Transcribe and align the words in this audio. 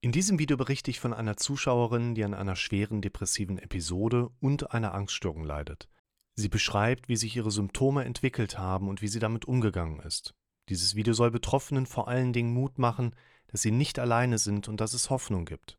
In 0.00 0.12
diesem 0.12 0.38
Video 0.38 0.56
berichte 0.56 0.92
ich 0.92 1.00
von 1.00 1.12
einer 1.12 1.36
Zuschauerin, 1.36 2.14
die 2.14 2.22
an 2.22 2.32
einer 2.32 2.54
schweren 2.54 3.02
depressiven 3.02 3.58
Episode 3.58 4.30
und 4.38 4.70
einer 4.72 4.94
Angststörung 4.94 5.42
leidet. 5.42 5.88
Sie 6.36 6.48
beschreibt, 6.48 7.08
wie 7.08 7.16
sich 7.16 7.34
ihre 7.34 7.50
Symptome 7.50 8.04
entwickelt 8.04 8.58
haben 8.58 8.88
und 8.88 9.02
wie 9.02 9.08
sie 9.08 9.18
damit 9.18 9.46
umgegangen 9.46 9.98
ist. 9.98 10.34
Dieses 10.68 10.94
Video 10.94 11.14
soll 11.14 11.32
Betroffenen 11.32 11.84
vor 11.84 12.06
allen 12.06 12.32
Dingen 12.32 12.54
Mut 12.54 12.78
machen, 12.78 13.12
dass 13.48 13.62
sie 13.62 13.72
nicht 13.72 13.98
alleine 13.98 14.38
sind 14.38 14.68
und 14.68 14.80
dass 14.80 14.94
es 14.94 15.10
Hoffnung 15.10 15.44
gibt. 15.44 15.78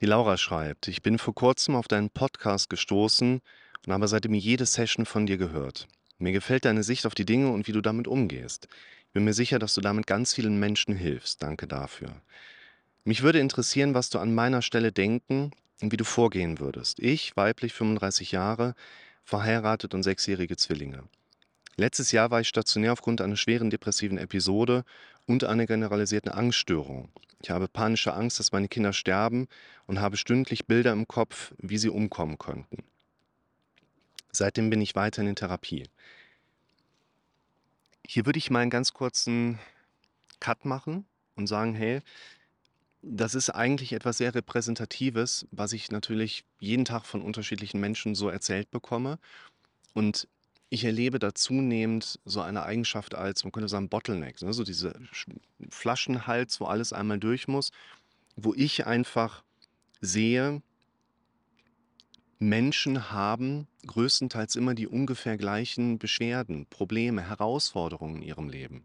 Die 0.00 0.06
Laura 0.06 0.36
schreibt, 0.36 0.86
ich 0.86 1.02
bin 1.02 1.18
vor 1.18 1.34
kurzem 1.34 1.74
auf 1.74 1.88
deinen 1.88 2.10
Podcast 2.10 2.70
gestoßen 2.70 3.40
und 3.86 3.92
habe 3.92 4.06
seitdem 4.06 4.34
jede 4.34 4.66
Session 4.66 5.04
von 5.04 5.26
dir 5.26 5.36
gehört. 5.36 5.88
Mir 6.18 6.30
gefällt 6.30 6.64
deine 6.64 6.84
Sicht 6.84 7.06
auf 7.06 7.16
die 7.16 7.26
Dinge 7.26 7.50
und 7.50 7.66
wie 7.66 7.72
du 7.72 7.80
damit 7.80 8.06
umgehst. 8.06 8.68
Ich 9.08 9.12
bin 9.14 9.24
mir 9.24 9.34
sicher, 9.34 9.58
dass 9.58 9.74
du 9.74 9.80
damit 9.80 10.06
ganz 10.06 10.32
vielen 10.32 10.60
Menschen 10.60 10.94
hilfst. 10.94 11.42
Danke 11.42 11.66
dafür. 11.66 12.22
Mich 13.08 13.22
würde 13.22 13.38
interessieren, 13.38 13.94
was 13.94 14.10
du 14.10 14.18
an 14.18 14.34
meiner 14.34 14.60
Stelle 14.60 14.92
denken 14.92 15.52
und 15.80 15.92
wie 15.92 15.96
du 15.96 16.04
vorgehen 16.04 16.58
würdest. 16.58 17.00
Ich, 17.00 17.34
weiblich 17.38 17.72
35 17.72 18.32
Jahre, 18.32 18.74
verheiratet 19.24 19.94
und 19.94 20.02
sechsjährige 20.02 20.58
Zwillinge. 20.58 21.04
Letztes 21.76 22.12
Jahr 22.12 22.30
war 22.30 22.42
ich 22.42 22.48
stationär 22.48 22.92
aufgrund 22.92 23.22
einer 23.22 23.38
schweren 23.38 23.70
depressiven 23.70 24.18
Episode 24.18 24.84
und 25.24 25.44
einer 25.44 25.64
generalisierten 25.64 26.30
Angststörung. 26.30 27.08
Ich 27.40 27.48
habe 27.48 27.66
panische 27.66 28.12
Angst, 28.12 28.40
dass 28.40 28.52
meine 28.52 28.68
Kinder 28.68 28.92
sterben 28.92 29.48
und 29.86 30.02
habe 30.02 30.18
stündlich 30.18 30.66
Bilder 30.66 30.92
im 30.92 31.08
Kopf, 31.08 31.54
wie 31.56 31.78
sie 31.78 31.88
umkommen 31.88 32.36
könnten. 32.36 32.84
Seitdem 34.32 34.68
bin 34.68 34.82
ich 34.82 34.96
weiterhin 34.96 35.30
in 35.30 35.36
Therapie. 35.36 35.88
Hier 38.06 38.26
würde 38.26 38.38
ich 38.38 38.50
mal 38.50 38.60
einen 38.60 38.70
ganz 38.70 38.92
kurzen 38.92 39.58
Cut 40.40 40.66
machen 40.66 41.06
und 41.36 41.46
sagen, 41.46 41.74
hey, 41.74 42.02
das 43.10 43.34
ist 43.34 43.50
eigentlich 43.50 43.92
etwas 43.92 44.18
sehr 44.18 44.34
Repräsentatives, 44.34 45.46
was 45.50 45.72
ich 45.72 45.90
natürlich 45.90 46.44
jeden 46.60 46.84
Tag 46.84 47.06
von 47.06 47.22
unterschiedlichen 47.22 47.80
Menschen 47.80 48.14
so 48.14 48.28
erzählt 48.28 48.70
bekomme. 48.70 49.18
Und 49.94 50.28
ich 50.70 50.84
erlebe 50.84 51.18
da 51.18 51.34
zunehmend 51.34 52.20
so 52.24 52.42
eine 52.42 52.62
Eigenschaft 52.64 53.14
als, 53.14 53.44
man 53.44 53.52
könnte 53.52 53.68
sagen, 53.68 53.88
Bottleneck, 53.88 54.42
ne? 54.42 54.52
so 54.52 54.64
diese 54.64 54.92
Flaschenhals, 55.70 56.60
wo 56.60 56.66
alles 56.66 56.92
einmal 56.92 57.18
durch 57.18 57.48
muss, 57.48 57.72
wo 58.36 58.54
ich 58.54 58.86
einfach 58.86 59.42
sehe, 60.00 60.62
Menschen 62.38 63.10
haben 63.10 63.66
größtenteils 63.86 64.54
immer 64.54 64.74
die 64.74 64.86
ungefähr 64.86 65.36
gleichen 65.38 65.98
Beschwerden, 65.98 66.66
Probleme, 66.66 67.22
Herausforderungen 67.22 68.16
in 68.16 68.22
ihrem 68.22 68.48
Leben. 68.48 68.84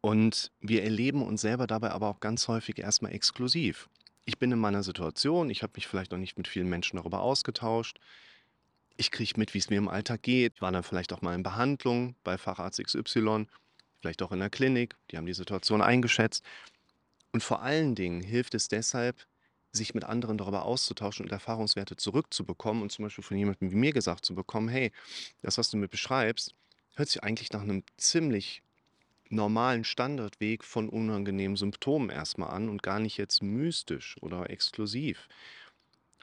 Und 0.00 0.52
wir 0.60 0.84
erleben 0.84 1.22
uns 1.22 1.40
selber 1.40 1.66
dabei 1.66 1.90
aber 1.90 2.08
auch 2.08 2.20
ganz 2.20 2.48
häufig 2.48 2.78
erstmal 2.78 3.12
exklusiv. 3.12 3.88
Ich 4.24 4.38
bin 4.38 4.52
in 4.52 4.58
meiner 4.58 4.82
Situation, 4.82 5.50
ich 5.50 5.62
habe 5.62 5.72
mich 5.76 5.86
vielleicht 5.86 6.12
noch 6.12 6.18
nicht 6.18 6.36
mit 6.36 6.46
vielen 6.46 6.68
Menschen 6.68 6.96
darüber 6.96 7.20
ausgetauscht. 7.20 7.98
Ich 8.96 9.10
kriege 9.10 9.32
mit, 9.36 9.54
wie 9.54 9.58
es 9.58 9.70
mir 9.70 9.78
im 9.78 9.88
Alltag 9.88 10.22
geht. 10.22 10.54
Ich 10.56 10.62
war 10.62 10.70
dann 10.70 10.82
vielleicht 10.82 11.12
auch 11.12 11.22
mal 11.22 11.34
in 11.34 11.42
Behandlung 11.42 12.14
bei 12.24 12.36
Facharzt 12.36 12.82
XY, 12.82 13.46
vielleicht 14.00 14.22
auch 14.22 14.32
in 14.32 14.40
der 14.40 14.50
Klinik. 14.50 14.96
Die 15.10 15.16
haben 15.16 15.26
die 15.26 15.34
Situation 15.34 15.82
eingeschätzt. 15.82 16.44
Und 17.32 17.42
vor 17.42 17.62
allen 17.62 17.94
Dingen 17.94 18.20
hilft 18.20 18.54
es 18.54 18.68
deshalb, 18.68 19.26
sich 19.72 19.94
mit 19.94 20.04
anderen 20.04 20.38
darüber 20.38 20.64
auszutauschen 20.64 21.26
und 21.26 21.32
Erfahrungswerte 21.32 21.96
zurückzubekommen 21.96 22.82
und 22.82 22.90
zum 22.90 23.04
Beispiel 23.04 23.24
von 23.24 23.36
jemandem 23.36 23.70
wie 23.70 23.76
mir 23.76 23.92
gesagt 23.92 24.24
zu 24.24 24.34
bekommen, 24.34 24.68
hey, 24.68 24.92
das, 25.42 25.58
was 25.58 25.70
du 25.70 25.76
mir 25.76 25.88
beschreibst, 25.88 26.54
hört 26.94 27.08
sich 27.08 27.22
eigentlich 27.22 27.52
nach 27.52 27.62
einem 27.62 27.84
ziemlich 27.96 28.62
normalen 29.30 29.84
Standardweg 29.84 30.64
von 30.64 30.88
unangenehmen 30.88 31.56
Symptomen 31.56 32.10
erstmal 32.10 32.50
an 32.50 32.68
und 32.68 32.82
gar 32.82 33.00
nicht 33.00 33.16
jetzt 33.16 33.42
mystisch 33.42 34.16
oder 34.20 34.50
exklusiv. 34.50 35.28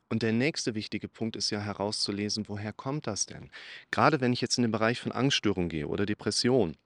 Und 0.09 0.21
der 0.21 0.33
nächste 0.33 0.75
wichtige 0.75 1.07
Punkt 1.07 1.35
ist 1.35 1.49
ja 1.49 1.59
herauszulesen, 1.59 2.47
woher 2.47 2.73
kommt 2.73 3.07
das 3.07 3.25
denn? 3.25 3.49
Gerade 3.91 4.21
wenn 4.21 4.33
ich 4.33 4.41
jetzt 4.41 4.57
in 4.57 4.61
den 4.61 4.71
Bereich 4.71 4.99
von 4.99 5.11
Angststörung 5.11 5.67
gehe 5.69 5.87
oder 5.87 6.05
Depression. 6.05 6.77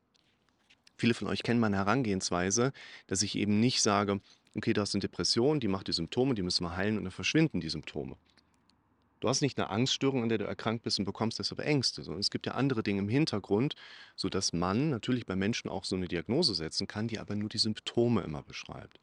Viele 0.98 1.14
von 1.14 1.28
euch 1.28 1.44
kennen 1.44 1.60
meine 1.60 1.78
Herangehensweise, 1.78 2.74
dass 3.08 3.22
ich 3.22 3.36
eben 3.36 3.60
nicht 3.60 3.82
sage, 3.82 4.20
okay, 4.56 4.74
du 4.74 4.82
hast 4.82 4.96
eine 4.96 5.02
Depression, 5.02 5.60
die 5.60 5.68
macht 5.68 5.88
die 5.88 5.94
Symptome, 5.94 6.34
die 6.34 6.42
müssen 6.42 6.64
wir 6.64 6.76
heilen 6.76 6.98
und 6.98 7.04
dann 7.06 7.12
verschwinden 7.12 7.62
die 7.62 7.70
Symptome. 7.70 8.18
Du 9.20 9.28
hast 9.28 9.42
nicht 9.42 9.60
eine 9.60 9.70
Angststörung, 9.70 10.24
an 10.24 10.30
der 10.30 10.38
du 10.38 10.46
erkrankt 10.46 10.84
bist 10.84 11.00
und 11.00 11.06
bekommst 11.06 11.40
deshalb 11.40 11.60
Ängste, 11.60 12.04
sondern 12.04 12.22
es 12.22 12.30
gibt 12.30 12.46
ja 12.46 12.54
andere 12.54 12.84
Dinge 12.84 13.02
im 13.02 13.10
Hintergrund, 13.10 13.76
sodass 14.16 14.54
man 14.54 14.90
natürlich 14.90 15.26
bei 15.26 15.36
Menschen 15.36 15.70
auch 15.70 15.84
so 15.84 15.96
eine 15.96 16.08
Diagnose 16.08 16.56
setzen 16.56 16.88
kann, 16.88 17.08
die 17.08 17.20
aber 17.20 17.36
nur 17.36 17.50
die 17.50 17.58
Symptome 17.58 18.22
immer 18.22 18.44
beschreibt. 18.44 19.00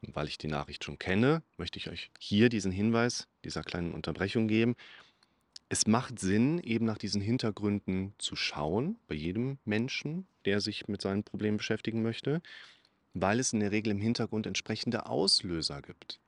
Und 0.00 0.14
weil 0.14 0.28
ich 0.28 0.38
die 0.38 0.48
Nachricht 0.48 0.84
schon 0.84 0.98
kenne, 0.98 1.42
möchte 1.56 1.78
ich 1.78 1.90
euch 1.90 2.10
hier 2.18 2.48
diesen 2.48 2.72
Hinweis 2.72 3.28
dieser 3.44 3.62
kleinen 3.62 3.92
Unterbrechung 3.92 4.48
geben. 4.48 4.76
Es 5.68 5.86
macht 5.86 6.18
Sinn, 6.18 6.58
eben 6.60 6.86
nach 6.86 6.98
diesen 6.98 7.20
Hintergründen 7.20 8.14
zu 8.16 8.36
schauen, 8.36 8.96
bei 9.08 9.14
jedem 9.14 9.58
Menschen, 9.64 10.26
der 10.46 10.60
sich 10.60 10.88
mit 10.88 11.02
seinen 11.02 11.24
Problemen 11.24 11.58
beschäftigen 11.58 12.02
möchte, 12.02 12.40
weil 13.12 13.40
es 13.40 13.52
in 13.52 13.60
der 13.60 13.72
Regel 13.72 13.90
im 13.90 14.00
Hintergrund 14.00 14.46
entsprechende 14.46 15.06
Auslöser 15.06 15.82
gibt. 15.82 16.20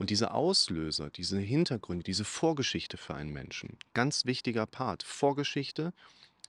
Und 0.00 0.08
diese 0.08 0.32
Auslöser, 0.32 1.10
diese 1.10 1.38
Hintergründe, 1.38 2.02
diese 2.02 2.24
Vorgeschichte 2.24 2.96
für 2.96 3.14
einen 3.14 3.34
Menschen, 3.34 3.76
ganz 3.92 4.24
wichtiger 4.24 4.64
Part, 4.64 5.02
Vorgeschichte 5.02 5.92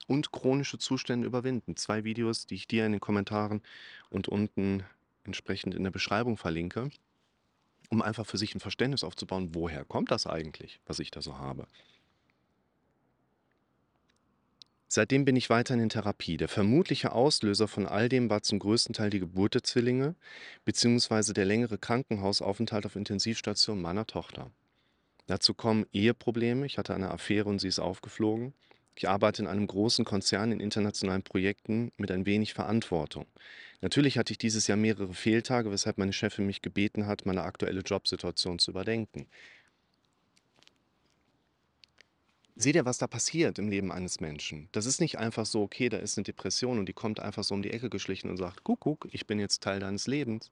und 0.07 0.31
chronische 0.31 0.78
Zustände 0.78 1.28
überwinden. 1.28 1.75
Zwei 1.75 2.06
Videos, 2.06 2.47
die 2.47 2.56
ich 2.56 2.69
dir 2.69 2.85
in 2.85 2.94
den 2.94 3.01
Kommentaren 3.01 3.62
und 4.09 4.29
unten 4.29 4.85
entsprechend 5.25 5.75
in 5.75 5.84
der 5.84 5.91
Beschreibung 5.91 6.38
verlinke, 6.38 6.91
um 7.89 8.01
einfach 8.01 8.25
für 8.25 8.38
sich 8.38 8.56
ein 8.56 8.62
Verständnis 8.62 9.03
aufzubauen, 9.03 9.53
woher 9.53 9.83
kommt 9.83 10.12
das 10.12 10.28
eigentlich, 10.28 10.79
was 10.85 11.00
ich 11.00 11.12
da 11.12 11.22
so 11.22 11.38
habe. 11.38 11.68
Seitdem 14.94 15.24
bin 15.24 15.38
ich 15.38 15.50
weiterhin 15.50 15.84
in 15.84 15.88
Therapie. 15.88 16.35
Der 16.35 16.50
vermutliche 16.50 17.13
Auslöser 17.13 17.69
von 17.69 17.88
all 17.88 18.09
dem 18.09 18.29
war 18.29 18.41
zum 18.41 18.59
größten 18.59 18.91
Teil 18.91 19.09
die 19.09 19.22
Geburt 19.22 19.53
der 19.53 19.63
Zwillinge 19.63 20.16
beziehungsweise 20.66 21.34
der 21.34 21.46
längere 21.46 21.78
Krankenhausaufenthalt 21.78 22.85
auf 22.85 22.97
Intensivstation 22.97 23.81
meiner 23.81 24.06
Tochter. 24.06 24.51
Dazu 25.28 25.53
kommen 25.53 25.85
Eheprobleme. 25.94 26.66
Ich 26.66 26.78
hatte 26.78 26.94
eine 26.94 27.09
Affäre 27.09 27.47
und 27.47 27.59
sie 27.59 27.69
ist 27.69 27.80
aufgeflogen. 27.80 28.53
Ich 28.94 29.07
arbeite 29.07 29.41
in 29.41 29.47
einem 29.47 29.66
großen 29.66 30.03
Konzern 30.03 30.51
in 30.51 30.59
internationalen 30.59 31.24
Projekten 31.24 31.94
mit 31.96 32.12
ein 32.12 32.25
wenig 32.25 32.53
Verantwortung. 32.53 33.28
Natürlich 33.80 34.18
hatte 34.18 34.34
ich 34.34 34.40
dieses 34.40 34.68
Jahr 34.68 34.78
mehrere 34.78 35.13
Fehltage, 35.13 35.72
weshalb 35.72 36.00
meine 36.00 36.12
Chefin 36.12 36.46
mich 36.46 36.62
gebeten 36.62 37.07
hat, 37.07 37.25
meine 37.25 37.44
aktuelle 37.44 37.80
Jobsituation 37.80 38.59
zu 38.59 38.72
überdenken. 38.72 39.28
Seht 42.56 42.75
ihr, 42.75 42.85
was 42.85 42.97
da 42.97 43.07
passiert 43.07 43.59
im 43.59 43.69
Leben 43.69 43.91
eines 43.91 44.19
Menschen? 44.19 44.67
Das 44.72 44.85
ist 44.85 45.00
nicht 45.00 45.17
einfach 45.17 45.45
so, 45.45 45.62
okay, 45.63 45.89
da 45.89 45.97
ist 45.97 46.17
eine 46.17 46.23
Depression 46.23 46.79
und 46.79 46.88
die 46.88 46.94
kommt 46.94 47.19
einfach 47.19 47.44
so 47.44 47.56
um 47.56 47.62
die 47.62 47.72
Ecke 47.72 47.89
geschlichen 47.89 48.29
und 48.29 48.38
sagt, 48.38 48.63
guck, 48.63 48.81
guck, 48.81 49.07
ich 49.12 49.25
bin 49.25 49.39
jetzt 49.39 49.63
Teil 49.63 49.79
deines 49.79 50.07
Lebens. 50.07 50.51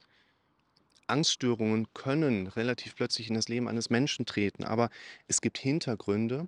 Angststörungen 1.08 1.88
können 1.94 2.48
relativ 2.48 2.96
plötzlich 2.96 3.28
in 3.30 3.36
das 3.36 3.50
Leben 3.50 3.68
eines 3.68 3.90
Menschen 3.90 4.26
treten, 4.26 4.64
aber 4.64 4.90
es 5.28 5.42
gibt 5.42 5.58
Hintergründe, 5.58 6.48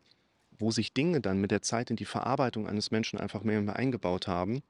wo 0.58 0.72
sich 0.72 0.94
Dinge 0.94 1.20
dann 1.20 1.42
mit 1.42 1.52
der 1.52 1.62
Zeit 1.62 1.90
in 1.90 1.96
die 1.96 2.06
Verarbeitung 2.06 2.68
eines 2.68 2.92
Menschen 2.92 3.20
einfach 3.20 3.44
mehr 3.44 3.60
und 3.60 3.66
mehr 3.66 3.76
eingebaut 3.76 4.28
haben, 4.28 4.62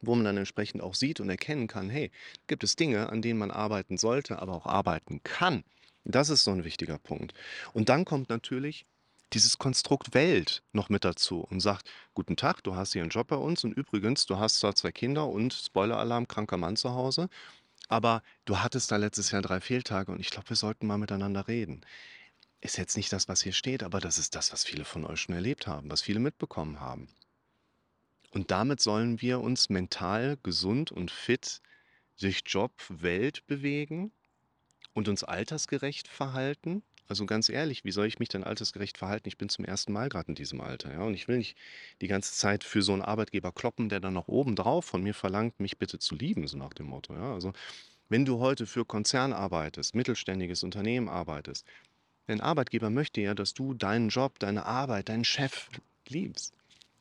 wo 0.00 0.14
man 0.14 0.24
dann 0.24 0.38
entsprechend 0.38 0.82
auch 0.82 0.94
sieht 0.94 1.20
und 1.20 1.28
erkennen 1.28 1.66
kann, 1.66 1.90
hey, 1.90 2.10
gibt 2.46 2.64
es 2.64 2.76
Dinge, 2.76 3.10
an 3.10 3.22
denen 3.22 3.38
man 3.38 3.50
arbeiten 3.50 3.98
sollte, 3.98 4.40
aber 4.40 4.54
auch 4.54 4.66
arbeiten 4.66 5.22
kann. 5.22 5.62
Das 6.04 6.30
ist 6.30 6.44
so 6.44 6.50
ein 6.50 6.64
wichtiger 6.64 6.98
Punkt. 6.98 7.34
Und 7.72 7.88
dann 7.88 8.04
kommt 8.04 8.28
natürlich 8.28 8.86
dieses 9.32 9.58
Konstrukt 9.58 10.14
Welt 10.14 10.62
noch 10.72 10.88
mit 10.88 11.04
dazu 11.04 11.40
und 11.40 11.60
sagt, 11.60 11.90
guten 12.14 12.36
Tag, 12.36 12.62
du 12.62 12.76
hast 12.76 12.92
hier 12.92 13.02
einen 13.02 13.10
Job 13.10 13.28
bei 13.28 13.36
uns 13.36 13.64
und 13.64 13.72
übrigens, 13.72 14.26
du 14.26 14.38
hast 14.38 14.58
zwar 14.58 14.74
zwei 14.74 14.92
Kinder 14.92 15.28
und 15.28 15.52
Spoiler-Alarm, 15.52 16.28
kranker 16.28 16.56
Mann 16.56 16.76
zu 16.76 16.90
Hause, 16.90 17.28
aber 17.88 18.22
du 18.44 18.60
hattest 18.60 18.90
da 18.90 18.96
letztes 18.96 19.30
Jahr 19.30 19.42
drei 19.42 19.60
Fehltage 19.60 20.12
und 20.12 20.20
ich 20.20 20.30
glaube, 20.30 20.50
wir 20.50 20.56
sollten 20.56 20.86
mal 20.86 20.98
miteinander 20.98 21.48
reden. 21.48 21.84
Ist 22.60 22.78
jetzt 22.78 22.96
nicht 22.96 23.12
das, 23.12 23.28
was 23.28 23.42
hier 23.42 23.52
steht, 23.52 23.82
aber 23.82 24.00
das 24.00 24.18
ist 24.18 24.34
das, 24.34 24.52
was 24.52 24.64
viele 24.64 24.84
von 24.84 25.04
euch 25.04 25.20
schon 25.20 25.34
erlebt 25.34 25.66
haben, 25.66 25.90
was 25.90 26.02
viele 26.02 26.20
mitbekommen 26.20 26.80
haben. 26.80 27.08
Und 28.30 28.50
damit 28.50 28.80
sollen 28.80 29.20
wir 29.20 29.40
uns 29.40 29.68
mental 29.68 30.38
gesund 30.42 30.90
und 30.90 31.10
fit 31.10 31.60
durch 32.20 32.42
Job, 32.46 32.72
Welt 32.88 33.46
bewegen 33.46 34.12
und 34.92 35.08
uns 35.08 35.24
altersgerecht 35.24 36.08
verhalten 36.08 36.82
also 37.08 37.26
ganz 37.26 37.48
ehrlich, 37.48 37.84
wie 37.84 37.90
soll 37.90 38.06
ich 38.06 38.18
mich 38.18 38.28
denn 38.28 38.44
altersgerecht 38.44 38.96
verhalten? 38.98 39.28
Ich 39.28 39.36
bin 39.36 39.48
zum 39.48 39.64
ersten 39.64 39.92
Mal 39.92 40.08
gerade 40.08 40.28
in 40.28 40.34
diesem 40.34 40.60
Alter, 40.60 40.92
ja. 40.92 41.02
Und 41.02 41.14
ich 41.14 41.28
will 41.28 41.38
nicht 41.38 41.56
die 42.00 42.06
ganze 42.08 42.34
Zeit 42.34 42.64
für 42.64 42.82
so 42.82 42.92
einen 42.92 43.02
Arbeitgeber 43.02 43.52
kloppen, 43.52 43.88
der 43.88 44.00
dann 44.00 44.14
noch 44.14 44.28
oben 44.28 44.56
drauf 44.56 44.84
von 44.86 45.02
mir 45.02 45.14
verlangt, 45.14 45.60
mich 45.60 45.78
bitte 45.78 45.98
zu 45.98 46.14
lieben, 46.14 46.46
so 46.48 46.56
nach 46.56 46.72
dem 46.74 46.86
Motto, 46.86 47.14
ja. 47.14 47.34
Also, 47.34 47.52
wenn 48.08 48.24
du 48.24 48.38
heute 48.38 48.66
für 48.66 48.84
Konzern 48.84 49.32
arbeitest, 49.32 49.94
mittelständiges 49.94 50.62
Unternehmen 50.62 51.08
arbeitest, 51.08 51.66
dein 52.26 52.40
Arbeitgeber 52.40 52.90
möchte 52.90 53.20
ja, 53.20 53.34
dass 53.34 53.54
du 53.54 53.74
deinen 53.74 54.08
Job, 54.08 54.38
deine 54.38 54.66
Arbeit, 54.66 55.08
deinen 55.08 55.24
Chef 55.24 55.68
liebst. 56.08 56.54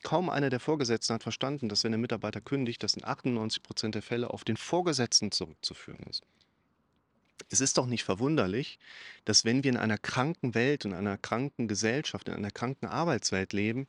Kaum 0.04 0.30
einer 0.30 0.50
der 0.50 0.60
Vorgesetzten 0.60 1.14
hat 1.14 1.24
verstanden, 1.24 1.70
dass 1.70 1.84
wenn 1.84 1.94
der 1.94 2.00
Mitarbeiter 2.00 2.42
kündigt, 2.42 2.84
das 2.84 2.96
in 2.96 3.06
98 3.06 3.64
Prozent 3.64 3.96
der 3.96 4.02
Fälle 4.02 4.30
auf 4.32 4.44
den 4.44 4.58
Vorgesetzten 4.58 5.32
zurückzuführen 5.32 6.04
ist. 6.10 6.24
Es 7.50 7.62
ist 7.62 7.78
doch 7.78 7.86
nicht 7.86 8.04
verwunderlich, 8.04 8.80
dass 9.26 9.46
wenn 9.46 9.64
wir 9.64 9.72
in 9.72 9.78
einer 9.78 9.98
kranken 9.98 10.56
Welt, 10.56 10.86
in 10.86 10.94
einer 10.94 11.18
kranken 11.18 11.68
Gesellschaft, 11.68 12.28
in 12.28 12.36
einer 12.36 12.52
kranken 12.52 12.88
Arbeitswelt 12.88 13.54
leben, 13.54 13.88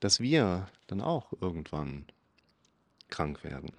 dass 0.00 0.20
wir 0.20 0.68
dann 0.86 1.00
auch 1.00 1.32
irgendwann 1.40 2.06
krank 3.08 3.44
werden. 3.44 3.72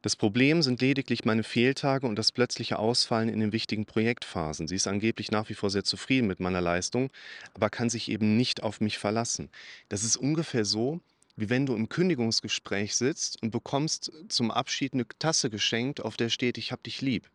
Das 0.00 0.14
Problem 0.14 0.62
sind 0.62 0.80
lediglich 0.80 1.24
meine 1.24 1.42
Fehltage 1.42 2.06
und 2.06 2.16
das 2.16 2.30
plötzliche 2.30 2.78
Ausfallen 2.78 3.28
in 3.28 3.40
den 3.40 3.52
wichtigen 3.52 3.84
Projektphasen. 3.84 4.68
Sie 4.68 4.76
ist 4.76 4.86
angeblich 4.86 5.32
nach 5.32 5.48
wie 5.48 5.54
vor 5.54 5.70
sehr 5.70 5.82
zufrieden 5.82 6.28
mit 6.28 6.38
meiner 6.38 6.60
Leistung, 6.60 7.10
aber 7.52 7.68
kann 7.68 7.90
sich 7.90 8.08
eben 8.08 8.36
nicht 8.36 8.62
auf 8.62 8.80
mich 8.80 8.96
verlassen. 8.98 9.50
Das 9.88 10.04
ist 10.04 10.16
ungefähr 10.16 10.64
so, 10.64 11.00
wie 11.38 11.48
wenn 11.48 11.66
du 11.66 11.76
im 11.76 11.88
Kündigungsgespräch 11.88 12.96
sitzt 12.96 13.40
und 13.40 13.52
bekommst 13.52 14.10
zum 14.28 14.50
Abschied 14.50 14.92
eine 14.92 15.06
Tasse 15.20 15.50
geschenkt, 15.50 16.00
auf 16.00 16.16
der 16.16 16.30
steht, 16.30 16.58
ich 16.58 16.72
hab 16.72 16.82
dich 16.82 17.00
lieb. 17.00 17.30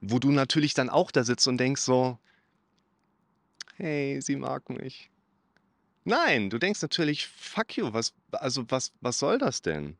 Wo 0.00 0.18
du 0.18 0.32
natürlich 0.32 0.74
dann 0.74 0.90
auch 0.90 1.12
da 1.12 1.22
sitzt 1.22 1.46
und 1.46 1.58
denkst 1.58 1.80
so, 1.80 2.18
hey, 3.76 4.20
sie 4.20 4.34
mag 4.34 4.68
mich. 4.68 5.10
Nein, 6.02 6.50
du 6.50 6.58
denkst 6.58 6.82
natürlich, 6.82 7.28
fuck 7.28 7.76
you, 7.76 7.92
was, 7.92 8.14
also 8.32 8.64
was, 8.68 8.92
was 9.00 9.20
soll 9.20 9.38
das 9.38 9.62
denn? 9.62 9.96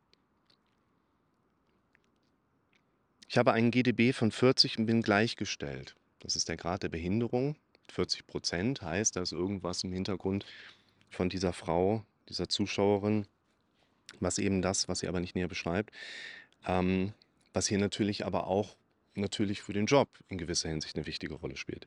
Ich 3.28 3.38
habe 3.38 3.52
einen 3.52 3.70
GDB 3.70 4.12
von 4.12 4.32
40 4.32 4.76
und 4.76 4.86
bin 4.86 5.02
gleichgestellt. 5.02 5.94
Das 6.18 6.34
ist 6.34 6.48
der 6.48 6.56
Grad 6.56 6.82
der 6.82 6.88
Behinderung. 6.88 7.54
40 7.92 8.26
Prozent 8.26 8.82
heißt, 8.82 9.14
da 9.14 9.22
ist 9.22 9.30
irgendwas 9.30 9.84
im 9.84 9.92
Hintergrund 9.92 10.44
von 11.10 11.28
dieser 11.28 11.52
Frau, 11.52 12.04
dieser 12.28 12.48
Zuschauerin, 12.48 13.26
was 14.20 14.38
eben 14.38 14.62
das, 14.62 14.88
was 14.88 15.00
sie 15.00 15.08
aber 15.08 15.20
nicht 15.20 15.34
näher 15.34 15.48
beschreibt, 15.48 15.92
ähm, 16.66 17.12
was 17.52 17.66
hier 17.66 17.78
natürlich 17.78 18.26
aber 18.26 18.46
auch 18.46 18.76
natürlich 19.14 19.62
für 19.62 19.72
den 19.72 19.86
Job 19.86 20.08
in 20.28 20.38
gewisser 20.38 20.68
Hinsicht 20.68 20.96
eine 20.96 21.06
wichtige 21.06 21.34
Rolle 21.34 21.56
spielt. 21.56 21.86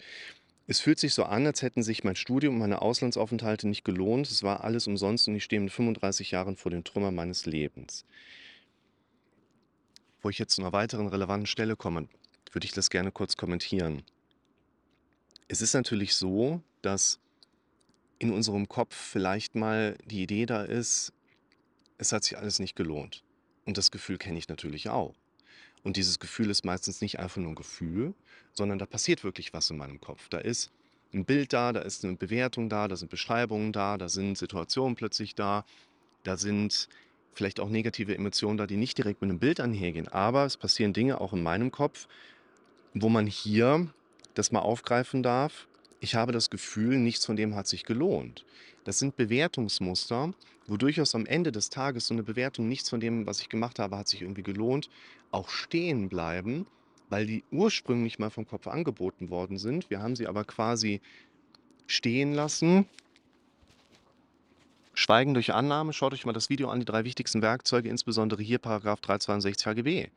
Es 0.68 0.80
fühlt 0.80 1.00
sich 1.00 1.14
so 1.14 1.24
an, 1.24 1.46
als 1.46 1.62
hätten 1.62 1.84
sich 1.84 2.04
mein 2.04 2.16
Studium 2.16 2.56
und 2.56 2.60
meine 2.60 2.82
Auslandsaufenthalte 2.82 3.68
nicht 3.68 3.84
gelohnt. 3.84 4.30
Es 4.30 4.44
war 4.44 4.64
alles 4.64 4.88
umsonst 4.88 5.28
und 5.28 5.36
ich 5.36 5.44
stehe 5.44 5.62
mit 5.62 5.72
35 5.72 6.32
Jahren 6.32 6.56
vor 6.56 6.72
den 6.72 6.84
Trümmern 6.84 7.16
meines 7.16 7.46
Lebens. 7.46 8.06
Wo 10.22 10.30
ich 10.30 10.40
jetzt 10.40 10.56
zu 10.56 10.62
einer 10.62 10.72
weiteren 10.72 11.08
relevanten 11.08 11.48
Stelle 11.48 11.76
komme, 11.76 12.08
würde 12.52 12.66
ich 12.66 12.74
das 12.74 12.90
gerne 12.90 13.12
kurz 13.12 13.38
kommentieren. 13.38 14.04
Es 15.48 15.62
ist 15.62 15.74
natürlich 15.74 16.16
so, 16.16 16.62
dass 16.82 17.20
in 18.22 18.32
unserem 18.32 18.70
Kopf 18.70 18.96
vielleicht 18.96 19.56
mal 19.56 19.98
die 20.06 20.22
Idee 20.22 20.46
da 20.46 20.62
ist, 20.62 21.12
es 21.98 22.12
hat 22.12 22.24
sich 22.24 22.38
alles 22.38 22.60
nicht 22.60 22.76
gelohnt. 22.76 23.24
Und 23.66 23.80
das 23.80 23.90
Gefühl 23.90 24.20
kenne 24.20 24.38
ich 24.38 24.48
natürlich 24.48 24.90
auch. 24.90 25.16
Und 25.82 25.98
dieses 25.98 26.20
Gefühl 26.20 26.52
ist 26.52 26.64
meistens 26.64 27.02
nicht 27.02 27.18
einfach 27.18 27.38
nur 27.38 27.54
ein 27.54 27.56
Gefühl, 27.56 28.14
sondern 28.54 28.78
da 28.78 28.86
passiert 28.86 29.24
wirklich 29.24 29.54
was 29.54 29.72
in 29.72 29.78
meinem 29.78 30.00
Kopf. 30.00 30.30
Da 30.30 30.38
ist 30.38 30.70
ein 31.16 31.26
Bild 31.26 31.52
da, 31.52 31.74
da 31.74 31.80
ist 31.80 32.06
eine 32.06 32.16
Bewertung 32.16 32.70
da, 32.70 32.88
da 32.88 32.96
sind 32.96 33.10
Beschreibungen 33.10 33.74
da, 33.74 33.98
da 33.98 34.08
sind 34.08 34.38
Situationen 34.38 34.96
plötzlich 34.96 35.34
da, 35.34 35.66
da 36.22 36.38
sind 36.38 36.90
vielleicht 37.34 37.60
auch 37.60 37.70
negative 37.70 38.14
Emotionen 38.14 38.58
da, 38.58 38.68
die 38.68 38.78
nicht 38.78 39.00
direkt 39.00 39.22
mit 39.22 39.32
einem 39.32 39.40
Bild 39.40 39.60
einhergehen. 39.60 40.08
Aber 40.08 40.46
es 40.46 40.58
passieren 40.58 40.94
Dinge 40.94 41.20
auch 41.20 41.34
in 41.34 41.42
meinem 41.42 41.72
Kopf, 41.72 42.08
wo 42.94 43.10
man 43.10 43.26
hier 43.26 43.92
das 44.36 44.52
mal 44.52 44.60
aufgreifen 44.60 45.24
darf. 45.24 45.68
Ich 46.04 46.16
habe 46.16 46.32
das 46.32 46.50
Gefühl, 46.50 46.98
nichts 46.98 47.28
von 47.28 47.36
dem 47.36 47.56
hat 47.56 47.68
sich 47.68 47.86
gelohnt. 47.86 48.44
Das 48.86 48.98
sind 48.98 49.16
Bewertungsmuster, 49.16 50.34
wo 50.66 50.76
durchaus 50.76 51.14
am 51.14 51.28
Ende 51.28 51.52
des 51.52 51.70
Tages 51.70 52.08
so 52.08 52.16
eine 52.16 52.24
Bewertung, 52.24 52.68
nichts 52.68 52.90
von 52.90 53.00
dem, 53.00 53.28
was 53.28 53.40
ich 53.40 53.50
gemacht 53.50 53.78
habe, 53.78 53.96
hat 53.96 54.08
sich 54.08 54.24
irgendwie 54.24 54.42
gelohnt, 54.42 54.90
auch 55.30 55.50
stehen 55.50 56.10
bleiben, 56.10 56.66
weil 57.10 57.28
die 57.28 57.44
ursprünglich 57.52 58.18
mal 58.18 58.32
vom 58.32 58.48
Kopf 58.48 58.66
angeboten 58.66 59.30
worden 59.30 59.60
sind. 59.60 59.92
Wir 59.92 60.02
haben 60.02 60.16
sie 60.16 60.26
aber 60.26 60.44
quasi 60.44 61.02
stehen 61.86 62.34
lassen, 62.34 62.88
Schweigen 64.94 65.34
durch 65.36 65.54
Annahme, 65.54 65.94
schaut 65.94 66.14
euch 66.14 66.26
mal 66.26 66.34
das 66.34 66.50
Video 66.50 66.70
an, 66.70 66.80
die 66.80 66.86
drei 66.86 67.06
wichtigsten 67.06 67.42
Werkzeuge, 67.42 67.90
insbesondere 67.90 68.42
hier 68.42 68.58
Paragraph 68.58 69.00
362 69.02 69.66
HGB. 69.68 70.08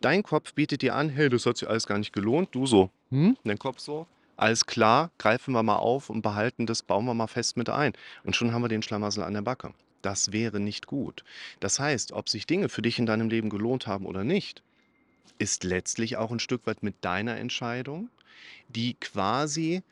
Dein 0.00 0.22
Kopf 0.22 0.52
bietet 0.54 0.82
dir 0.82 0.94
an, 0.94 1.08
hey, 1.08 1.28
das 1.28 1.46
hat 1.46 1.56
sich 1.56 1.68
alles 1.68 1.86
gar 1.86 1.98
nicht 1.98 2.12
gelohnt. 2.12 2.50
Du 2.52 2.66
so, 2.66 2.90
hm? 3.10 3.36
Dein 3.42 3.58
Kopf 3.58 3.80
so, 3.80 4.06
alles 4.40 4.64
klar, 4.64 5.10
greifen 5.18 5.52
wir 5.52 5.62
mal 5.62 5.76
auf 5.76 6.08
und 6.08 6.22
behalten 6.22 6.64
das, 6.64 6.82
bauen 6.82 7.04
wir 7.04 7.12
mal 7.12 7.26
fest 7.26 7.58
mit 7.58 7.68
ein. 7.68 7.92
Und 8.24 8.34
schon 8.34 8.52
haben 8.52 8.62
wir 8.62 8.68
den 8.68 8.82
Schlamassel 8.82 9.22
an 9.22 9.34
der 9.34 9.42
Backe. 9.42 9.74
Das 10.00 10.32
wäre 10.32 10.60
nicht 10.60 10.86
gut. 10.86 11.24
Das 11.60 11.78
heißt, 11.78 12.12
ob 12.12 12.30
sich 12.30 12.46
Dinge 12.46 12.70
für 12.70 12.80
dich 12.80 12.98
in 12.98 13.04
deinem 13.04 13.28
Leben 13.28 13.50
gelohnt 13.50 13.86
haben 13.86 14.06
oder 14.06 14.24
nicht, 14.24 14.62
ist 15.36 15.62
letztlich 15.62 16.16
auch 16.16 16.30
ein 16.30 16.40
Stück 16.40 16.66
weit 16.66 16.82
mit 16.82 16.96
deiner 17.02 17.36
Entscheidung, 17.36 18.08
die 18.68 18.94
quasi 18.94 19.82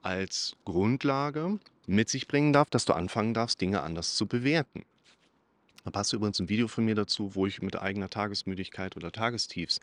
als 0.00 0.56
Grundlage 0.64 1.58
mit 1.86 2.08
sich 2.08 2.26
bringen 2.26 2.54
darf, 2.54 2.70
dass 2.70 2.86
du 2.86 2.94
anfangen 2.94 3.34
darfst, 3.34 3.60
Dinge 3.60 3.82
anders 3.82 4.14
zu 4.14 4.26
bewerten. 4.26 4.86
Da 5.84 5.90
passt 5.90 6.14
übrigens 6.14 6.40
ein 6.40 6.48
Video 6.48 6.68
von 6.68 6.86
mir 6.86 6.94
dazu, 6.94 7.34
wo 7.34 7.46
ich 7.46 7.60
mit 7.60 7.78
eigener 7.78 8.08
Tagesmüdigkeit 8.08 8.96
oder 8.96 9.12
Tagestiefs 9.12 9.78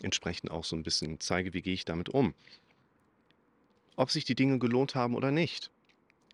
entsprechend 0.00 0.50
auch 0.50 0.64
so 0.64 0.74
ein 0.74 0.82
bisschen 0.82 1.20
zeige, 1.20 1.54
wie 1.54 1.62
gehe 1.62 1.74
ich 1.74 1.84
damit 1.84 2.08
um. 2.08 2.34
Ob 3.96 4.10
sich 4.10 4.24
die 4.24 4.34
Dinge 4.34 4.58
gelohnt 4.58 4.94
haben 4.94 5.14
oder 5.14 5.30
nicht, 5.30 5.70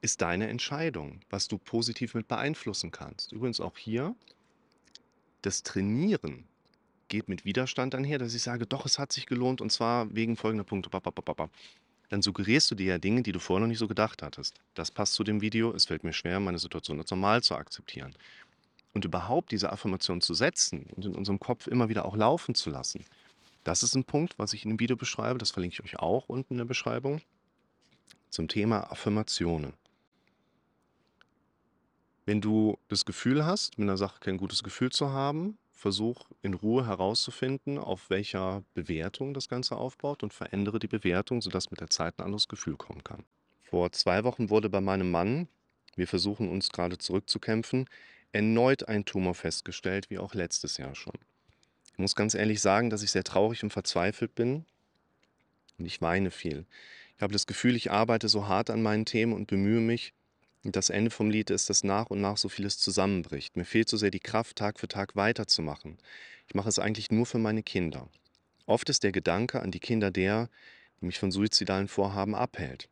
ist 0.00 0.20
deine 0.20 0.49
Entscheidung, 0.49 1.20
was 1.28 1.49
du 1.49 1.58
positiv 1.58 2.14
mit 2.14 2.28
beeinflussen 2.28 2.90
kannst. 2.90 3.32
Übrigens 3.32 3.60
auch 3.60 3.76
hier, 3.76 4.14
das 5.43 5.62
Trainieren 5.62 6.46
geht 7.08 7.28
mit 7.28 7.44
Widerstand 7.44 7.94
einher, 7.94 8.19
dass 8.19 8.34
ich 8.34 8.43
sage, 8.43 8.66
doch, 8.66 8.87
es 8.87 8.99
hat 8.99 9.12
sich 9.12 9.26
gelohnt 9.26 9.60
und 9.60 9.72
zwar 9.72 10.14
wegen 10.14 10.37
folgender 10.37 10.64
Punkte 10.64 10.90
dann 12.10 12.22
suggerierst 12.22 12.70
du 12.70 12.75
dir 12.75 12.87
ja 12.87 12.99
Dinge, 12.99 13.22
die 13.22 13.32
du 13.32 13.38
vorher 13.38 13.61
noch 13.61 13.69
nicht 13.69 13.78
so 13.78 13.88
gedacht 13.88 14.22
hattest. 14.22 14.61
Das 14.75 14.90
passt 14.90 15.14
zu 15.14 15.25
dem 15.25 15.40
Video, 15.40 15.72
es 15.72 15.87
fällt 15.87 16.04
mir 16.04 16.12
schwer, 16.12 16.40
meine 16.40 16.58
Situation 16.58 16.99
als 16.99 17.11
normal 17.11 17.43
zu 17.43 17.54
akzeptieren. 17.54 18.14
Und 18.94 19.04
überhaupt 19.04 19.52
diese 19.52 19.70
Affirmation 19.70 20.20
zu 20.20 20.32
setzen 20.32 20.87
und 20.96 21.04
in 21.04 21.14
unserem 21.14 21.38
Kopf 21.38 21.66
immer 21.66 21.88
wieder 21.88 22.04
auch 22.04 22.16
laufen 22.16 22.54
zu 22.54 22.70
lassen, 22.70 23.04
das 23.64 23.82
ist 23.82 23.94
ein 23.94 24.04
Punkt, 24.04 24.38
was 24.38 24.54
ich 24.54 24.64
in 24.64 24.70
dem 24.70 24.81
Video 24.81 24.96
beschreibe, 24.96 25.38
das 25.38 25.50
verlinke 25.50 25.75
ich 25.75 25.84
euch 25.84 25.99
auch 25.99 26.28
unten 26.28 26.54
in 26.54 26.58
der 26.58 26.64
Beschreibung, 26.64 27.20
zum 28.30 28.48
Thema 28.48 28.90
Affirmationen. 28.90 29.75
Wenn 32.26 32.40
du 32.40 32.78
das 32.88 33.04
Gefühl 33.04 33.46
hast, 33.46 33.78
mit 33.78 33.88
einer 33.88 33.96
Sache 33.96 34.20
kein 34.20 34.36
gutes 34.36 34.62
Gefühl 34.62 34.90
zu 34.90 35.10
haben, 35.10 35.56
versuch 35.72 36.26
in 36.42 36.54
Ruhe 36.54 36.86
herauszufinden, 36.86 37.78
auf 37.78 38.10
welcher 38.10 38.64
Bewertung 38.75 39.32
das 39.32 39.48
Ganze 39.48 39.76
aufbaut 39.76 40.23
und 40.23 40.35
verändere 40.35 40.78
die 40.78 40.88
Bewertung, 40.88 41.40
sodass 41.40 41.70
mit 41.70 41.80
der 41.80 41.88
Zeit 41.88 42.18
ein 42.18 42.25
anderes 42.25 42.49
Gefühl 42.49 42.76
kommen 42.76 43.04
kann. 43.04 43.25
Vor 43.62 43.92
zwei 43.92 44.25
Wochen 44.25 44.50
wurde 44.50 44.68
bei 44.68 44.80
meinem 44.80 45.11
Mann, 45.11 45.49
wir 45.94 46.06
versuchen 46.06 46.50
uns 46.50 46.70
gerade 46.70 46.99
zurückzukämpfen, 46.99 47.87
erneut 48.32 48.88
ein 48.88 49.04
Tumor 49.04 49.35
festgestellt, 49.35 50.11
wie 50.11 50.18
auch 50.18 50.35
letztes 50.35 50.76
Jahr 50.76 50.94
schon. 50.94 51.16
Ich 51.92 51.99
muss 51.99 52.14
ganz 52.14 52.35
ehrlich 52.35 52.61
sagen, 52.61 52.90
dass 52.90 53.02
ich 53.02 53.11
sehr 53.11 53.25
traurig 53.25 53.62
und 53.62 53.73
verzweifelt 53.73 54.35
bin 54.35 54.64
und 55.78 55.87
ich 55.87 56.00
weine 56.02 56.30
viel. 56.30 56.66
Ich 57.18 57.22
habe 57.22 57.32
das 57.32 57.48
Gefühl, 57.48 57.75
ich 57.75 57.90
arbeite 57.90 58.28
so 58.28 58.46
hart 58.46 58.70
an 58.70 58.80
meinen 58.80 59.04
Themen 59.04 59.32
und 59.32 59.48
bemühe 59.48 59.80
mich, 59.80 60.14
und 60.64 60.76
das 60.76 60.88
Ende 60.88 61.10
vom 61.10 61.30
Lied 61.30 61.50
ist, 61.50 61.68
dass 61.68 61.82
nach 61.82 62.06
und 62.06 62.20
nach 62.20 62.37
so 62.37 62.48
vieles 62.48 62.78
zusammenbricht. 62.78 63.56
Mir 63.56 63.64
fehlt 63.64 63.88
so 63.88 63.96
sehr 63.96 64.10
die 64.10 64.20
Kraft, 64.20 64.56
Tag 64.56 64.78
für 64.78 64.88
Tag 64.88 65.16
weiterzumachen. 65.16 65.98
Ich 66.46 66.54
mache 66.54 66.68
es 66.68 66.78
eigentlich 66.78 67.10
nur 67.10 67.26
für 67.26 67.38
meine 67.38 67.62
Kinder. 67.62 68.08
Oft 68.66 68.88
ist 68.88 69.02
der 69.02 69.12
Gedanke 69.12 69.60
an 69.60 69.70
die 69.70 69.80
Kinder 69.80 70.10
der, 70.10 70.48
der 71.00 71.06
mich 71.06 71.18
von 71.18 71.30
suizidalen 71.30 71.88
Vorhaben 71.88 72.34
abhält. 72.34 72.88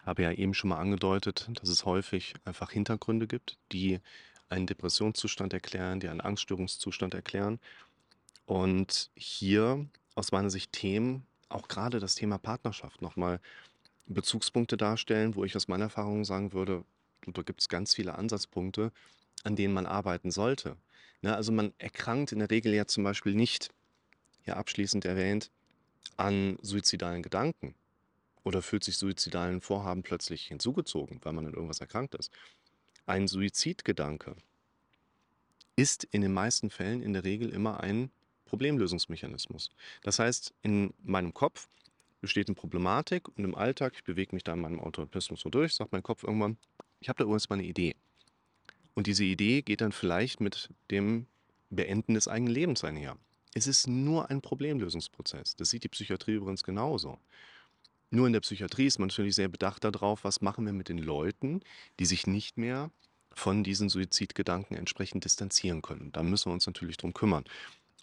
Ich 0.00 0.06
habe 0.06 0.22
ja 0.22 0.32
eben 0.32 0.54
schon 0.54 0.70
mal 0.70 0.78
angedeutet, 0.78 1.48
dass 1.54 1.68
es 1.68 1.84
häufig 1.84 2.34
einfach 2.44 2.70
Hintergründe 2.70 3.26
gibt, 3.26 3.58
die 3.72 4.00
einen 4.48 4.66
Depressionszustand 4.66 5.52
erklären, 5.52 6.00
die 6.00 6.08
einen 6.08 6.20
Angststörungszustand 6.20 7.14
erklären. 7.14 7.58
Und 8.46 9.10
hier 9.14 9.86
aus 10.14 10.32
meiner 10.32 10.50
Sicht 10.50 10.72
Themen, 10.72 11.26
auch 11.48 11.68
gerade 11.68 12.00
das 12.00 12.14
Thema 12.14 12.38
Partnerschaft 12.38 13.02
nochmal 13.02 13.40
Bezugspunkte 14.06 14.76
darstellen, 14.76 15.34
wo 15.34 15.44
ich 15.44 15.56
aus 15.56 15.68
meiner 15.68 15.84
Erfahrung 15.84 16.24
sagen 16.24 16.52
würde, 16.52 16.84
da 17.26 17.42
gibt 17.42 17.60
es 17.60 17.68
ganz 17.68 17.94
viele 17.94 18.16
Ansatzpunkte, 18.16 18.92
an 19.44 19.56
denen 19.56 19.74
man 19.74 19.86
arbeiten 19.86 20.30
sollte. 20.30 20.76
Ne, 21.20 21.34
also 21.34 21.52
man 21.52 21.72
erkrankt 21.78 22.32
in 22.32 22.38
der 22.38 22.50
Regel 22.50 22.72
ja 22.74 22.86
zum 22.86 23.04
Beispiel 23.04 23.34
nicht, 23.34 23.70
hier 24.42 24.56
abschließend 24.56 25.04
erwähnt, 25.04 25.50
an 26.16 26.58
suizidalen 26.62 27.22
Gedanken 27.22 27.74
oder 28.44 28.62
fühlt 28.62 28.84
sich 28.84 28.96
suizidalen 28.96 29.60
Vorhaben 29.60 30.02
plötzlich 30.02 30.46
hinzugezogen, 30.46 31.20
weil 31.22 31.32
man 31.32 31.46
an 31.46 31.54
irgendwas 31.54 31.80
erkrankt 31.80 32.14
ist. 32.14 32.32
Ein 33.06 33.28
Suizidgedanke 33.28 34.36
ist 35.76 36.04
in 36.04 36.22
den 36.22 36.32
meisten 36.32 36.70
Fällen 36.70 37.02
in 37.02 37.12
der 37.12 37.24
Regel 37.24 37.50
immer 37.50 37.80
ein 37.80 38.10
Problemlösungsmechanismus. 38.48 39.70
Das 40.02 40.18
heißt, 40.18 40.54
in 40.62 40.92
meinem 41.02 41.34
Kopf 41.34 41.68
besteht 42.20 42.48
eine 42.48 42.54
Problematik 42.54 43.28
und 43.28 43.44
im 43.44 43.54
Alltag, 43.54 43.92
ich 43.94 44.04
bewege 44.04 44.34
mich 44.34 44.44
da 44.44 44.54
in 44.54 44.60
meinem 44.60 44.80
Automatismus 44.80 45.40
so 45.40 45.50
durch, 45.50 45.74
sagt 45.74 45.92
mein 45.92 46.02
Kopf 46.02 46.24
irgendwann, 46.24 46.56
ich 47.00 47.08
habe 47.08 47.18
da 47.18 47.24
übrigens 47.24 47.48
mal 47.48 47.58
eine 47.58 47.68
Idee. 47.68 47.94
Und 48.94 49.06
diese 49.06 49.24
Idee 49.24 49.62
geht 49.62 49.80
dann 49.80 49.92
vielleicht 49.92 50.40
mit 50.40 50.70
dem 50.90 51.26
Beenden 51.70 52.14
des 52.14 52.26
eigenen 52.26 52.52
Lebens 52.52 52.82
einher. 52.82 53.16
Es 53.54 53.66
ist 53.66 53.86
nur 53.86 54.30
ein 54.30 54.40
Problemlösungsprozess. 54.40 55.54
Das 55.56 55.70
sieht 55.70 55.84
die 55.84 55.88
Psychiatrie 55.88 56.34
übrigens 56.34 56.64
genauso. 56.64 57.18
Nur 58.10 58.26
in 58.26 58.32
der 58.32 58.40
Psychiatrie 58.40 58.86
ist 58.86 58.98
man 58.98 59.08
natürlich 59.08 59.34
sehr 59.34 59.48
bedacht 59.48 59.84
darauf, 59.84 60.24
was 60.24 60.40
machen 60.40 60.64
wir 60.64 60.72
mit 60.72 60.88
den 60.88 60.98
Leuten, 60.98 61.60
die 62.00 62.06
sich 62.06 62.26
nicht 62.26 62.56
mehr 62.56 62.90
von 63.32 63.62
diesen 63.62 63.88
Suizidgedanken 63.88 64.76
entsprechend 64.76 65.24
distanzieren 65.24 65.82
können. 65.82 66.10
Da 66.12 66.22
müssen 66.22 66.50
wir 66.50 66.54
uns 66.54 66.66
natürlich 66.66 66.96
drum 66.96 67.14
kümmern. 67.14 67.44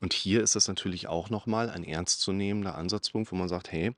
Und 0.01 0.13
hier 0.13 0.41
ist 0.41 0.55
das 0.55 0.67
natürlich 0.67 1.07
auch 1.07 1.29
nochmal 1.29 1.69
ein 1.69 1.83
ernstzunehmender 1.83 2.75
Ansatzpunkt, 2.75 3.31
wo 3.31 3.35
man 3.35 3.49
sagt, 3.49 3.71
hey, 3.71 3.93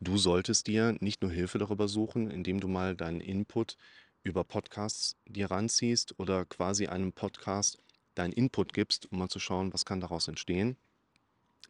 du 0.00 0.16
solltest 0.18 0.66
dir 0.66 0.96
nicht 1.00 1.22
nur 1.22 1.30
Hilfe 1.30 1.58
darüber 1.58 1.88
suchen, 1.88 2.30
indem 2.30 2.60
du 2.60 2.68
mal 2.68 2.96
deinen 2.96 3.20
Input 3.20 3.76
über 4.22 4.44
Podcasts 4.44 5.16
dir 5.26 5.50
ranziehst 5.50 6.18
oder 6.18 6.44
quasi 6.44 6.86
einem 6.86 7.12
Podcast 7.12 7.78
deinen 8.14 8.32
Input 8.32 8.72
gibst, 8.72 9.10
um 9.10 9.18
mal 9.18 9.28
zu 9.28 9.40
schauen, 9.40 9.72
was 9.72 9.84
kann 9.84 10.00
daraus 10.00 10.28
entstehen, 10.28 10.76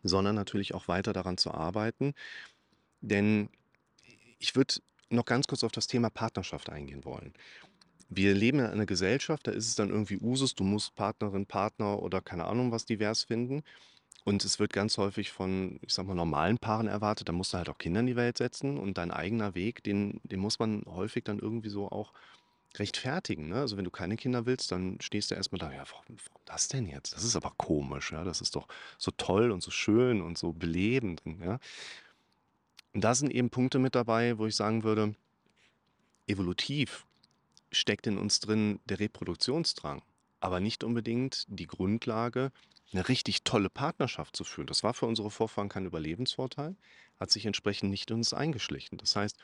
sondern 0.03 0.35
natürlich 0.35 0.75
auch 0.75 0.89
weiter 0.89 1.13
daran 1.13 1.39
zu 1.39 1.53
arbeiten. 1.53 2.15
Denn 3.01 3.49
ich 4.39 4.55
würde 4.55 4.75
noch 5.09 5.25
ganz 5.25 5.47
kurz 5.47 5.65
auf 5.65 5.73
das 5.73 5.87
Thema 5.87 6.11
Partnerschaft 6.11 6.71
eingehen 6.71 7.05
wollen. 7.05 7.33
Wir 8.15 8.35
leben 8.35 8.59
in 8.59 8.67
einer 8.67 8.87
Gesellschaft, 8.87 9.47
da 9.47 9.53
ist 9.53 9.69
es 9.69 9.75
dann 9.75 9.89
irgendwie 9.89 10.19
Usus, 10.19 10.55
du 10.55 10.65
musst 10.65 10.95
Partnerin, 10.95 11.47
Partner 11.47 12.03
oder 12.03 12.21
keine 12.21 12.45
Ahnung 12.45 12.71
was 12.71 12.85
divers 12.85 13.25
finden. 13.25 13.63
Und 14.25 14.45
es 14.45 14.61
wird 14.61 14.73
ganz 14.73 14.99
häufig 14.99 15.33
von, 15.33 15.81
ich 15.83 15.95
sag 15.95 16.07
mal, 16.07 16.15
normalen 16.15 16.59
Paaren 16.59 16.87
erwartet, 16.87 17.29
da 17.29 17.33
musst 17.33 17.55
du 17.55 17.59
halt 17.59 17.69
auch 17.69 17.79
Kinder 17.79 18.01
in 18.01 18.07
die 18.07 18.17
Welt 18.17 18.39
setzen 18.39 18.79
und 18.79 18.99
dein 18.99 19.11
eigener 19.11 19.55
Weg, 19.55 19.83
den, 19.83 20.21
den 20.25 20.39
muss 20.41 20.59
man 20.59 20.85
häufig 20.87 21.25
dann 21.25 21.41
irgendwie 21.41 21.71
so 21.71 21.89
auch 21.91 22.13
rechtfertigen. 22.77 23.49
Ne? 23.49 23.57
Also 23.57 23.77
wenn 23.77 23.85
du 23.85 23.91
keine 23.91 24.17
Kinder 24.17 24.47
willst, 24.47 24.71
dann 24.71 24.99
stehst 25.01 25.31
du 25.31 25.35
erstmal 25.35 25.59
da, 25.59 25.73
ja, 25.73 25.85
warum, 25.91 26.05
warum 26.09 26.43
das 26.45 26.69
denn 26.69 26.87
jetzt? 26.87 27.15
Das 27.15 27.25
ist 27.25 27.37
aber 27.37 27.53
komisch, 27.57 28.13
ja. 28.13 28.25
Das 28.25 28.41
ist 28.41 28.55
doch 28.55 28.69
so 28.97 29.11
toll 29.17 29.51
und 29.51 29.63
so 29.63 29.71
schön 29.71 30.23
und 30.23 30.39
so 30.39 30.53
belebend. 30.53 31.23
Ja. 31.45 31.59
Und 32.95 33.03
da 33.03 33.15
sind 33.15 33.33
eben 33.33 33.51
Punkte 33.51 33.79
mit 33.79 33.95
dabei, 33.95 34.39
wo 34.39 34.47
ich 34.47 34.55
sagen 34.55 34.85
würde, 34.85 35.15
evolutiv 36.27 37.07
steckt 37.73 38.07
in 38.07 38.19
uns 38.19 38.41
drin 38.41 38.81
der 38.85 39.01
Reproduktionsdrang, 39.01 40.03
aber 40.41 40.61
nicht 40.61 40.85
unbedingt 40.85 41.45
die 41.49 41.67
Grundlage, 41.67 42.53
eine 42.93 43.09
richtig 43.09 43.43
tolle 43.43 43.71
Partnerschaft 43.71 44.37
zu 44.37 44.45
führen. 44.45 44.67
Das 44.67 44.83
war 44.83 44.95
für 44.95 45.07
unsere 45.07 45.31
Vorfahren 45.31 45.69
kein 45.69 45.87
Überlebensvorteil, 45.87 46.77
hat 47.19 47.31
sich 47.31 47.47
entsprechend 47.47 47.91
nicht 47.91 48.11
in 48.11 48.17
uns 48.17 48.35
eingeschlichen. 48.35 48.99
Das 48.99 49.17
heißt, 49.17 49.39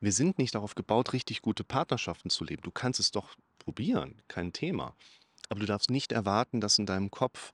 wir 0.00 0.12
sind 0.12 0.38
nicht 0.38 0.54
darauf 0.54 0.74
gebaut, 0.74 1.12
richtig 1.12 1.42
gute 1.42 1.64
Partnerschaften 1.64 2.30
zu 2.30 2.44
leben. 2.44 2.62
Du 2.62 2.70
kannst 2.70 3.00
es 3.00 3.10
doch 3.10 3.36
probieren, 3.58 4.22
kein 4.28 4.52
Thema. 4.52 4.94
Aber 5.48 5.60
du 5.60 5.66
darfst 5.66 5.90
nicht 5.90 6.12
erwarten, 6.12 6.60
dass 6.60 6.78
in 6.78 6.86
deinem 6.86 7.10
Kopf 7.10 7.52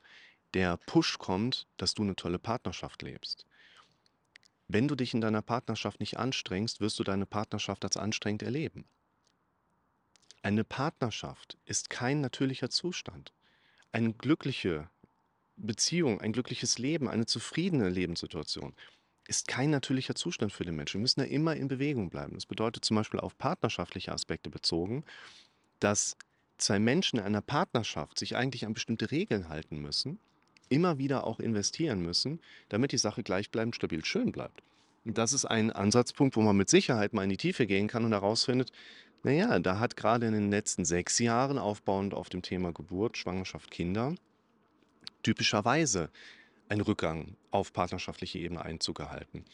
der 0.54 0.76
Push 0.76 1.18
kommt, 1.18 1.66
dass 1.76 1.94
du 1.94 2.02
eine 2.02 2.16
tolle 2.16 2.38
Partnerschaft 2.38 3.02
lebst. 3.02 3.46
Wenn 4.68 4.88
du 4.88 4.96
dich 4.96 5.14
in 5.14 5.20
deiner 5.20 5.42
Partnerschaft 5.42 6.00
nicht 6.00 6.18
anstrengst, 6.18 6.80
wirst 6.80 6.98
du 6.98 7.04
deine 7.04 7.26
Partnerschaft 7.26 7.84
als 7.84 7.96
anstrengend 7.96 8.42
erleben. 8.42 8.84
Eine 10.46 10.62
Partnerschaft 10.62 11.58
ist 11.64 11.90
kein 11.90 12.20
natürlicher 12.20 12.70
Zustand. 12.70 13.32
Eine 13.90 14.12
glückliche 14.12 14.88
Beziehung, 15.56 16.20
ein 16.20 16.32
glückliches 16.32 16.78
Leben, 16.78 17.08
eine 17.08 17.26
zufriedene 17.26 17.88
Lebenssituation 17.88 18.72
ist 19.26 19.48
kein 19.48 19.70
natürlicher 19.70 20.14
Zustand 20.14 20.52
für 20.52 20.62
den 20.62 20.76
Menschen. 20.76 20.98
Wir 20.98 21.02
müssen 21.02 21.18
da 21.18 21.26
immer 21.26 21.56
in 21.56 21.66
Bewegung 21.66 22.10
bleiben. 22.10 22.34
Das 22.34 22.46
bedeutet 22.46 22.84
zum 22.84 22.94
Beispiel 22.94 23.18
auf 23.18 23.36
partnerschaftliche 23.36 24.12
Aspekte 24.12 24.48
bezogen, 24.48 25.04
dass 25.80 26.16
zwei 26.58 26.78
Menschen 26.78 27.18
in 27.18 27.24
einer 27.24 27.42
Partnerschaft 27.42 28.16
sich 28.16 28.36
eigentlich 28.36 28.66
an 28.66 28.74
bestimmte 28.74 29.10
Regeln 29.10 29.48
halten 29.48 29.80
müssen, 29.80 30.20
immer 30.68 30.96
wieder 30.98 31.26
auch 31.26 31.40
investieren 31.40 32.02
müssen, 32.02 32.38
damit 32.68 32.92
die 32.92 32.98
Sache 32.98 33.24
gleichbleibend 33.24 33.74
stabil 33.74 34.04
schön 34.04 34.30
bleibt. 34.30 34.62
Das 35.08 35.32
ist 35.32 35.44
ein 35.44 35.70
Ansatzpunkt, 35.70 36.34
wo 36.34 36.40
man 36.40 36.56
mit 36.56 36.68
Sicherheit 36.68 37.12
mal 37.12 37.22
in 37.22 37.30
die 37.30 37.36
Tiefe 37.36 37.66
gehen 37.68 37.86
kann 37.86 38.04
und 38.04 38.10
herausfindet, 38.10 38.72
naja, 39.26 39.58
da 39.58 39.80
hat 39.80 39.96
gerade 39.96 40.28
in 40.28 40.34
den 40.34 40.50
letzten 40.50 40.84
sechs 40.84 41.18
Jahren 41.18 41.58
aufbauend 41.58 42.14
auf 42.14 42.28
dem 42.28 42.42
Thema 42.42 42.72
Geburt, 42.72 43.16
Schwangerschaft, 43.18 43.72
Kinder 43.72 44.14
typischerweise 45.24 46.10
ein 46.68 46.80
Rückgang 46.80 47.36
auf 47.50 47.72
partnerschaftliche 47.72 48.38
Ebene 48.38 48.64
Einzug 48.64 48.96
gehalten. 48.96 49.44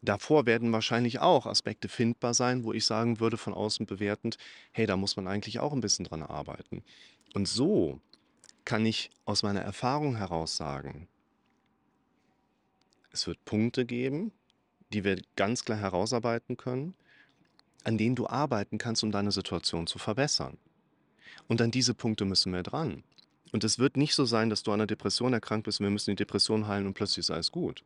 Davor 0.00 0.46
werden 0.46 0.72
wahrscheinlich 0.72 1.18
auch 1.18 1.44
Aspekte 1.44 1.88
findbar 1.88 2.32
sein, 2.32 2.64
wo 2.64 2.72
ich 2.72 2.86
sagen 2.86 3.20
würde, 3.20 3.36
von 3.36 3.52
außen 3.52 3.84
bewertend, 3.84 4.38
hey, 4.72 4.86
da 4.86 4.96
muss 4.96 5.16
man 5.16 5.28
eigentlich 5.28 5.58
auch 5.60 5.74
ein 5.74 5.82
bisschen 5.82 6.06
dran 6.06 6.22
arbeiten. 6.22 6.82
Und 7.34 7.46
so 7.46 8.00
kann 8.64 8.86
ich 8.86 9.10
aus 9.26 9.42
meiner 9.42 9.60
Erfahrung 9.60 10.16
heraus 10.16 10.56
sagen, 10.56 11.06
es 13.10 13.26
wird 13.26 13.44
Punkte 13.44 13.84
geben, 13.84 14.32
die 14.94 15.04
wir 15.04 15.20
ganz 15.36 15.66
klar 15.66 15.78
herausarbeiten 15.78 16.56
können, 16.56 16.94
an 17.84 17.98
denen 17.98 18.16
du 18.16 18.26
arbeiten 18.26 18.78
kannst, 18.78 19.02
um 19.02 19.12
deine 19.12 19.32
Situation 19.32 19.86
zu 19.86 19.98
verbessern. 19.98 20.58
Und 21.46 21.62
an 21.62 21.70
diese 21.70 21.94
Punkte 21.94 22.24
müssen 22.24 22.52
wir 22.52 22.62
dran. 22.62 23.04
Und 23.52 23.64
es 23.64 23.78
wird 23.78 23.96
nicht 23.96 24.14
so 24.14 24.24
sein, 24.24 24.50
dass 24.50 24.62
du 24.62 24.72
an 24.72 24.80
einer 24.80 24.86
Depression 24.86 25.32
erkrankt 25.32 25.64
bist 25.64 25.80
und 25.80 25.84
wir 25.84 25.90
müssen 25.90 26.10
die 26.10 26.16
Depression 26.16 26.66
heilen 26.66 26.86
und 26.86 26.94
plötzlich 26.94 27.18
ist 27.18 27.30
alles 27.30 27.50
gut. 27.50 27.84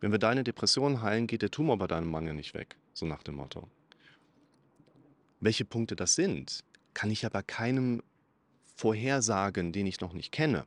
Wenn 0.00 0.12
wir 0.12 0.18
deine 0.18 0.44
Depression 0.44 1.02
heilen, 1.02 1.26
geht 1.26 1.42
der 1.42 1.50
Tumor 1.50 1.76
bei 1.76 1.86
deinem 1.86 2.10
Mann 2.10 2.26
ja 2.26 2.32
nicht 2.32 2.54
weg, 2.54 2.76
so 2.94 3.04
nach 3.04 3.22
dem 3.22 3.34
Motto. 3.34 3.68
Welche 5.40 5.64
Punkte 5.64 5.96
das 5.96 6.14
sind, 6.14 6.64
kann 6.94 7.10
ich 7.10 7.26
aber 7.26 7.42
keinem 7.42 8.02
vorhersagen, 8.76 9.72
den 9.72 9.86
ich 9.86 10.00
noch 10.00 10.12
nicht 10.12 10.32
kenne. 10.32 10.64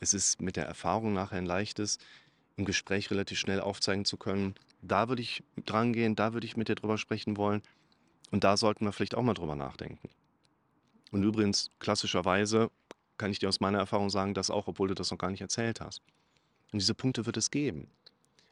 Es 0.00 0.14
ist 0.14 0.40
mit 0.40 0.56
der 0.56 0.66
Erfahrung 0.66 1.12
nachher 1.12 1.38
ein 1.38 1.46
leichtes, 1.46 1.98
im 2.56 2.64
Gespräch 2.64 3.10
relativ 3.10 3.38
schnell 3.38 3.60
aufzeigen 3.60 4.04
zu 4.04 4.16
können, 4.16 4.54
da 4.80 5.08
würde 5.08 5.22
ich 5.22 5.42
dran 5.66 5.92
gehen, 5.92 6.16
da 6.16 6.32
würde 6.32 6.46
ich 6.46 6.56
mit 6.56 6.68
dir 6.68 6.74
drüber 6.74 6.98
sprechen 6.98 7.36
wollen 7.36 7.62
und 8.30 8.44
da 8.44 8.56
sollten 8.56 8.84
wir 8.84 8.92
vielleicht 8.92 9.14
auch 9.14 9.22
mal 9.22 9.34
drüber 9.34 9.56
nachdenken. 9.56 10.08
Und 11.10 11.22
übrigens, 11.22 11.70
klassischerweise 11.78 12.70
kann 13.16 13.30
ich 13.30 13.38
dir 13.38 13.48
aus 13.48 13.60
meiner 13.60 13.78
Erfahrung 13.78 14.10
sagen, 14.10 14.34
das 14.34 14.50
auch, 14.50 14.68
obwohl 14.68 14.88
du 14.88 14.94
das 14.94 15.10
noch 15.10 15.18
gar 15.18 15.30
nicht 15.30 15.40
erzählt 15.40 15.80
hast. 15.80 16.02
Und 16.72 16.80
diese 16.80 16.94
Punkte 16.94 17.26
wird 17.26 17.36
es 17.36 17.50
geben. 17.50 17.88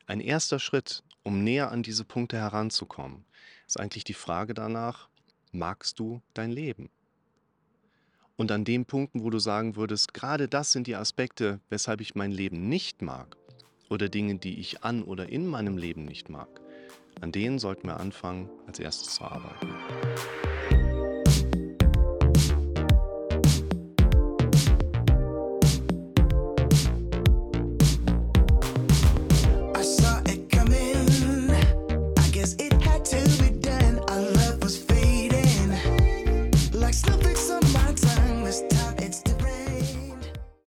Ein 0.06 0.20
erster 0.20 0.58
Schritt, 0.58 1.02
um 1.22 1.44
näher 1.44 1.70
an 1.70 1.82
diese 1.82 2.04
Punkte 2.04 2.36
heranzukommen, 2.36 3.24
ist 3.66 3.78
eigentlich 3.78 4.04
die 4.04 4.14
Frage 4.14 4.54
danach, 4.54 5.08
magst 5.52 5.98
du 5.98 6.22
dein 6.34 6.50
Leben? 6.50 6.90
Und 8.36 8.52
an 8.52 8.64
den 8.64 8.84
Punkten, 8.84 9.22
wo 9.22 9.30
du 9.30 9.38
sagen 9.38 9.76
würdest, 9.76 10.14
gerade 10.14 10.48
das 10.48 10.72
sind 10.72 10.86
die 10.86 10.96
Aspekte, 10.96 11.60
weshalb 11.70 12.00
ich 12.00 12.14
mein 12.14 12.32
Leben 12.32 12.68
nicht 12.68 13.02
mag, 13.02 13.36
oder 13.88 14.08
Dinge, 14.08 14.36
die 14.36 14.58
ich 14.60 14.84
an 14.84 15.02
oder 15.02 15.28
in 15.28 15.46
meinem 15.46 15.78
Leben 15.78 16.04
nicht 16.04 16.28
mag, 16.28 16.48
an 17.20 17.32
denen 17.32 17.58
sollten 17.58 17.88
wir 17.88 17.98
anfangen, 17.98 18.48
als 18.66 18.78
erstes 18.78 19.14
zu 19.14 19.24
arbeiten. 19.24 19.74